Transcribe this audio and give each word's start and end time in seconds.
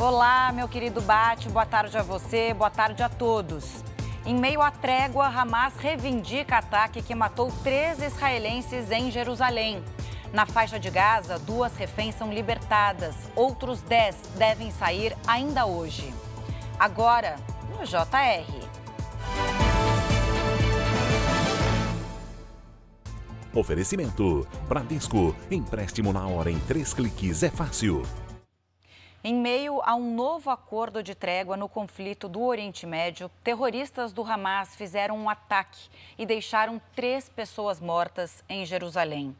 Olá, 0.00 0.50
meu 0.50 0.66
querido 0.66 1.02
Bate, 1.02 1.50
boa 1.50 1.66
tarde 1.66 1.98
a 1.98 2.02
você, 2.02 2.54
boa 2.54 2.70
tarde 2.70 3.02
a 3.02 3.08
todos. 3.10 3.84
Em 4.24 4.34
meio 4.34 4.62
à 4.62 4.70
trégua, 4.70 5.26
Hamas 5.26 5.76
reivindica 5.76 6.56
ataque 6.56 7.02
que 7.02 7.14
matou 7.14 7.52
três 7.62 8.00
israelenses 8.00 8.90
em 8.90 9.10
Jerusalém. 9.10 9.84
Na 10.32 10.46
faixa 10.46 10.80
de 10.80 10.88
Gaza, 10.88 11.38
duas 11.38 11.76
reféns 11.76 12.14
são 12.14 12.32
libertadas, 12.32 13.14
outros 13.36 13.82
dez 13.82 14.16
devem 14.38 14.70
sair 14.70 15.14
ainda 15.26 15.66
hoje. 15.66 16.14
Agora, 16.78 17.36
no 17.68 17.84
JR. 17.84 18.68
Oferecimento: 23.52 24.48
Bradesco. 24.66 25.36
Empréstimo 25.50 26.10
na 26.10 26.26
hora 26.26 26.50
em 26.50 26.58
três 26.60 26.94
cliques 26.94 27.42
é 27.42 27.50
fácil. 27.50 28.02
Em 29.22 29.34
meio 29.34 29.82
a 29.84 29.94
um 29.94 30.14
novo 30.14 30.48
acordo 30.48 31.02
de 31.02 31.14
trégua 31.14 31.54
no 31.54 31.68
conflito 31.68 32.26
do 32.26 32.40
Oriente 32.40 32.86
Médio, 32.86 33.30
terroristas 33.44 34.14
do 34.14 34.24
Hamas 34.24 34.74
fizeram 34.74 35.14
um 35.14 35.28
ataque 35.28 35.90
e 36.16 36.24
deixaram 36.24 36.80
três 36.96 37.28
pessoas 37.28 37.78
mortas 37.78 38.42
em 38.48 38.64
Jerusalém. 38.64 39.36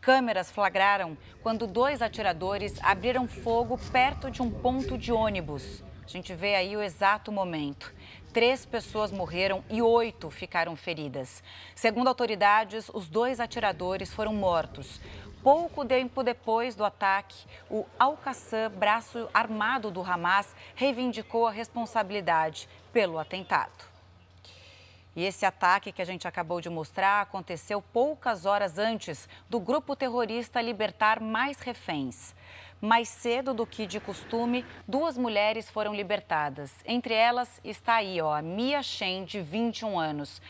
Câmeras 0.00 0.50
flagraram 0.50 1.18
quando 1.42 1.66
dois 1.66 2.00
atiradores 2.00 2.82
abriram 2.82 3.28
fogo 3.28 3.78
perto 3.92 4.30
de 4.30 4.40
um 4.40 4.50
ponto 4.50 4.96
de 4.96 5.12
ônibus. 5.12 5.84
A 6.02 6.08
gente 6.08 6.34
vê 6.34 6.54
aí 6.54 6.74
o 6.74 6.82
exato 6.82 7.30
momento. 7.30 7.94
Três 8.32 8.64
pessoas 8.64 9.10
morreram 9.10 9.64
e 9.68 9.82
oito 9.82 10.30
ficaram 10.30 10.76
feridas. 10.76 11.42
Segundo 11.74 12.06
autoridades, 12.06 12.88
os 12.94 13.08
dois 13.08 13.40
atiradores 13.40 14.14
foram 14.14 14.32
mortos. 14.32 15.00
Pouco 15.42 15.84
tempo 15.84 16.22
depois 16.22 16.76
do 16.76 16.84
ataque, 16.84 17.44
o 17.68 17.84
Al-Qassam, 17.98 18.70
braço 18.70 19.28
armado 19.34 19.90
do 19.90 20.00
Hamas, 20.00 20.54
reivindicou 20.76 21.48
a 21.48 21.50
responsabilidade 21.50 22.68
pelo 22.92 23.18
atentado. 23.18 23.90
E 25.16 25.24
esse 25.24 25.44
ataque 25.44 25.90
que 25.90 26.00
a 26.00 26.04
gente 26.04 26.28
acabou 26.28 26.60
de 26.60 26.70
mostrar 26.70 27.22
aconteceu 27.22 27.82
poucas 27.82 28.46
horas 28.46 28.78
antes 28.78 29.28
do 29.48 29.58
grupo 29.58 29.96
terrorista 29.96 30.62
libertar 30.62 31.20
mais 31.20 31.58
reféns. 31.58 32.32
Mais 32.80 33.10
cedo 33.10 33.52
do 33.52 33.66
que 33.66 33.86
de 33.86 34.00
costume, 34.00 34.64
duas 34.88 35.18
mulheres 35.18 35.68
foram 35.68 35.94
libertadas. 35.94 36.72
Entre 36.86 37.12
elas 37.12 37.60
está 37.62 37.96
aí, 37.96 38.22
ó, 38.22 38.34
a 38.34 38.40
Mia 38.40 38.82
Shen, 38.82 39.24
de 39.24 39.42
21 39.42 39.98
anos. 39.98 40.40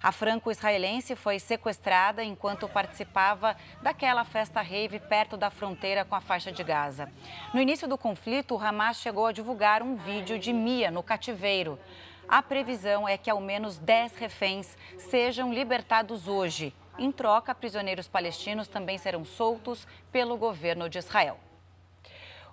A 0.00 0.12
franco-israelense 0.12 1.16
foi 1.16 1.40
sequestrada 1.40 2.22
enquanto 2.22 2.68
participava 2.68 3.56
daquela 3.82 4.24
festa 4.24 4.62
rave 4.62 5.00
perto 5.00 5.36
da 5.36 5.50
fronteira 5.50 6.04
com 6.04 6.14
a 6.14 6.20
faixa 6.20 6.52
de 6.52 6.62
Gaza. 6.62 7.12
No 7.52 7.60
início 7.60 7.88
do 7.88 7.98
conflito, 7.98 8.54
o 8.54 8.60
Hamas 8.60 8.98
chegou 8.98 9.26
a 9.26 9.32
divulgar 9.32 9.82
um 9.82 9.96
vídeo 9.96 10.38
de 10.38 10.52
Mia 10.52 10.92
no 10.92 11.02
cativeiro. 11.02 11.76
A 12.28 12.40
previsão 12.40 13.08
é 13.08 13.18
que 13.18 13.28
ao 13.28 13.40
menos 13.40 13.78
10 13.78 14.14
reféns 14.14 14.78
sejam 14.96 15.52
libertados 15.52 16.28
hoje. 16.28 16.72
Em 16.96 17.10
troca, 17.10 17.52
prisioneiros 17.52 18.06
palestinos 18.06 18.68
também 18.68 18.96
serão 18.96 19.24
soltos 19.24 19.88
pelo 20.12 20.36
governo 20.36 20.88
de 20.88 20.98
Israel. 20.98 21.49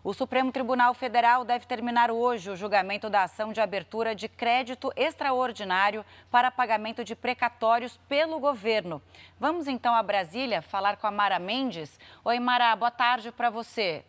O 0.08 0.14
Supremo 0.14 0.54
Tribunal 0.54 0.94
Federal 0.94 1.44
deve 1.44 1.66
terminar 1.66 2.10
hoje 2.10 2.50
o 2.50 2.56
julgamento 2.56 3.10
da 3.10 3.24
ação 3.24 3.52
de 3.52 3.60
abertura 3.60 4.16
de 4.16 4.30
crédito 4.30 4.90
extraordinário 4.96 6.06
para 6.32 6.50
pagamento 6.50 7.04
de 7.04 7.14
precatórios 7.14 8.00
pelo 8.08 8.40
governo. 8.40 9.02
Vamos 9.38 9.68
então 9.68 9.94
a 9.94 10.02
Brasília 10.02 10.62
falar 10.62 10.96
com 10.96 11.08
a 11.08 11.12
Mara 11.12 11.40
Mendes. 11.40 12.00
Oi, 12.24 12.40
Mara, 12.40 12.74
boa 12.78 12.90
tarde 12.90 13.34
para 13.34 13.50
você. 13.50 14.02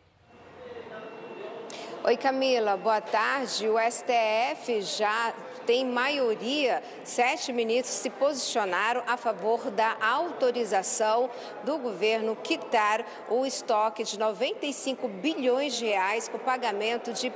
Oi, 2.05 2.17
Camila, 2.17 2.77
boa 2.77 3.01
tarde. 3.01 3.69
O 3.69 3.75
STF 3.77 4.81
já 4.83 5.35
tem 5.69 5.85
maioria, 5.85 6.83
sete 7.05 7.53
ministros 7.53 7.99
se 7.99 8.09
posicionaram 8.09 9.03
a 9.07 9.19
favor 9.19 9.71
da 9.71 9.99
autorização 10.01 11.29
do 11.63 11.77
governo 11.77 12.35
quitar 12.35 13.05
o 13.29 13.45
estoque 13.45 14.03
de 14.03 14.19
95 14.19 15.07
bilhões 15.07 15.75
de 15.75 15.85
reais 15.85 16.27
com 16.27 16.39
pagamento 16.39 17.13
de 17.13 17.31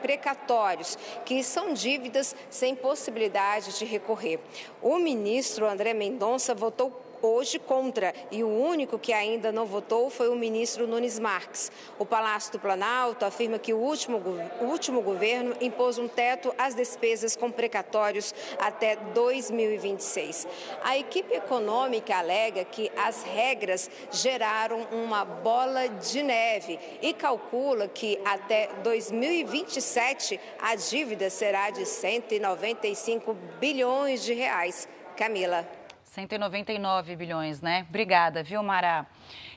precatórios, 0.00 0.96
que 1.24 1.42
são 1.42 1.72
dívidas 1.72 2.36
sem 2.48 2.76
possibilidade 2.76 3.76
de 3.76 3.84
recorrer. 3.84 4.38
O 4.80 4.96
ministro 4.96 5.66
André 5.66 5.92
Mendonça 5.94 6.54
votou 6.54 6.92
hoje 7.24 7.58
contra 7.58 8.14
e 8.30 8.44
o 8.44 8.48
único 8.48 8.98
que 8.98 9.12
ainda 9.12 9.50
não 9.50 9.66
votou 9.66 10.10
foi 10.10 10.28
o 10.28 10.34
ministro 10.34 10.86
Nunes 10.86 11.18
Marques. 11.18 11.72
O 11.98 12.04
Palácio 12.04 12.52
do 12.52 12.60
Planalto 12.60 13.24
afirma 13.24 13.58
que 13.58 13.72
o 13.72 13.78
último, 13.78 14.22
o 14.60 14.64
último 14.64 15.00
governo 15.00 15.56
impôs 15.60 15.98
um 15.98 16.06
teto 16.06 16.54
às 16.58 16.74
despesas 16.74 17.36
com 17.36 17.50
precatórios 17.50 18.34
até 18.58 18.96
2026. 18.96 20.46
A 20.82 20.98
equipe 20.98 21.34
econômica 21.34 22.16
alega 22.16 22.64
que 22.64 22.90
as 22.96 23.22
regras 23.22 23.90
geraram 24.10 24.86
uma 24.92 25.24
bola 25.24 25.88
de 25.88 26.22
neve 26.22 26.78
e 27.00 27.12
calcula 27.12 27.88
que 27.88 28.20
até 28.24 28.68
2027 28.82 30.40
a 30.60 30.74
dívida 30.74 31.30
será 31.30 31.70
de 31.70 31.86
195 31.86 33.34
bilhões 33.58 34.22
de 34.22 34.34
reais. 34.34 34.88
Camila. 35.16 35.83
199 36.14 37.16
bilhões, 37.16 37.60
né? 37.60 37.84
Obrigada, 37.88 38.40
viu, 38.44 38.62
Mara? 38.62 39.04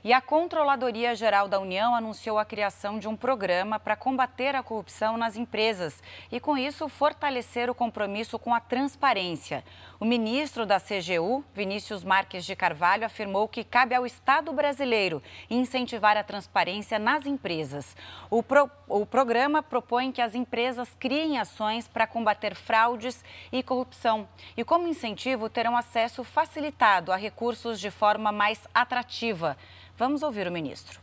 E 0.04 0.14
a 0.14 0.22
Controladoria 0.22 1.16
Geral 1.16 1.48
da 1.48 1.60
União 1.60 1.96
anunciou 1.96 2.38
a 2.38 2.46
criação 2.46 3.00
de 3.00 3.08
um 3.08 3.16
programa 3.16 3.80
para 3.80 3.96
combater 3.96 4.56
a 4.56 4.64
corrupção 4.64 5.18
nas 5.18 5.36
empresas 5.36 6.02
e, 6.32 6.40
com 6.40 6.58
isso, 6.58 6.88
fortalecer 6.88 7.70
o 7.70 7.76
compromisso 7.76 8.38
com 8.38 8.54
a 8.54 8.60
transparência. 8.60 9.64
O 10.00 10.06
ministro 10.06 10.66
da 10.66 10.80
CGU, 10.80 11.44
Vinícius 11.56 12.04
Marques 12.04 12.46
de 12.46 12.56
Carvalho, 12.56 13.06
afirmou 13.06 13.48
que 13.48 13.64
cabe 13.64 13.96
ao 13.96 14.06
Estado 14.06 14.52
brasileiro 14.54 15.24
incentivar 15.50 16.16
a 16.16 16.24
transparência 16.24 17.00
nas 17.00 17.26
empresas. 17.26 17.96
O, 18.30 18.44
pro, 18.44 18.70
o 18.88 19.06
programa 19.06 19.64
propõe 19.64 20.12
que 20.12 20.22
as 20.22 20.36
empresas 20.36 20.96
criem 21.00 21.40
ações 21.40 21.88
para 21.88 22.06
combater 22.06 22.54
fraudes 22.54 23.24
e 23.52 23.64
corrupção 23.64 24.28
e, 24.56 24.64
como 24.64 24.88
incentivo, 24.88 25.50
terão 25.50 25.76
acesso 25.76 26.24
facilitado 26.24 27.12
a 27.12 27.16
recursos 27.16 27.80
de 27.80 27.90
forma 27.90 28.32
mais 28.32 28.68
atrativa. 28.74 29.58
Vamos 29.98 30.22
ouvir 30.22 30.48
o 30.48 30.52
ministro. 30.52 31.00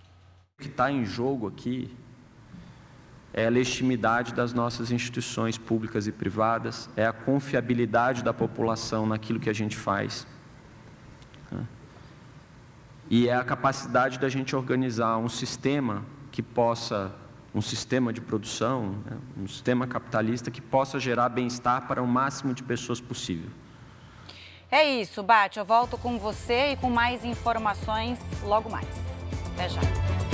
O 0.57 0.63
que 0.63 0.69
está 0.69 0.89
em 0.89 1.05
jogo 1.05 1.49
aqui 1.49 1.91
é 3.33 3.49
a 3.49 3.51
legitimidade 3.51 4.33
das 4.33 4.53
nossas 4.53 4.93
instituições 4.93 5.59
públicas 5.59 6.07
e 6.07 6.13
privadas, 6.13 6.89
é 6.97 7.05
a 7.05 7.13
confiabilidade 7.13 8.23
da 8.23 8.33
população 8.33 9.05
naquilo 9.05 9.41
que 9.41 9.51
a 9.51 9.53
gente 9.53 9.77
faz. 9.77 10.25
Né? 11.51 11.67
E 13.11 13.29
é 13.29 13.35
a 13.35 13.43
capacidade 13.43 14.21
da 14.21 14.29
gente 14.29 14.55
organizar 14.55 15.17
um 15.19 15.29
sistema 15.29 16.05
que 16.31 16.41
possa, 16.41 17.13
um 17.53 17.61
sistema 17.61 18.13
de 18.13 18.21
produção, 18.21 19.03
né? 19.05 19.19
um 19.37 19.49
sistema 19.49 19.89
capitalista 19.89 20.53
que 20.53 20.61
possa 20.61 21.01
gerar 21.01 21.29
bem-estar 21.31 21.89
para 21.89 22.01
o 22.01 22.07
máximo 22.07 22.55
de 22.55 22.63
pessoas 22.63 23.01
possível. 23.01 23.51
É 24.75 24.83
isso, 24.83 25.23
Bate. 25.23 25.57
Eu 25.57 25.65
volto 25.65 25.97
com 25.97 26.19
você 26.19 26.73
e 26.73 26.77
com 26.77 26.91
mais 26.91 27.25
informações 27.25 28.19
logo 28.43 28.69
mais. 28.69 28.89
Até 29.53 29.69
já. 29.69 30.14